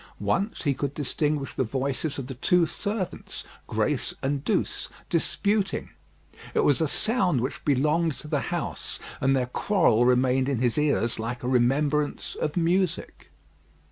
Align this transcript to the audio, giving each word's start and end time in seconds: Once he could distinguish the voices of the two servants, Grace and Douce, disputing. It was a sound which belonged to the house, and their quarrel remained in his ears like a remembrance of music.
Once 0.19 0.63
he 0.63 0.73
could 0.73 0.95
distinguish 0.95 1.53
the 1.53 1.63
voices 1.63 2.17
of 2.17 2.25
the 2.25 2.33
two 2.33 2.65
servants, 2.65 3.43
Grace 3.67 4.15
and 4.23 4.43
Douce, 4.43 4.89
disputing. 5.11 5.91
It 6.55 6.61
was 6.61 6.81
a 6.81 6.87
sound 6.87 7.39
which 7.39 7.63
belonged 7.63 8.13
to 8.13 8.27
the 8.27 8.39
house, 8.49 8.97
and 9.19 9.35
their 9.35 9.45
quarrel 9.45 10.05
remained 10.05 10.49
in 10.49 10.57
his 10.57 10.75
ears 10.79 11.19
like 11.19 11.43
a 11.43 11.47
remembrance 11.47 12.33
of 12.33 12.57
music. 12.57 13.29